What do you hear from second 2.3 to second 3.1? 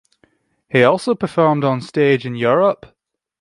Europe.